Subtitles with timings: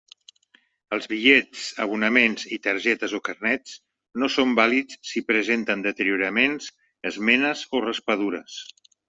[0.95, 3.75] Els bitllets, abonaments i targetes o carnets
[4.23, 6.73] no són vàlids si presenten deterioraments,
[7.13, 8.59] esmenes o raspadures.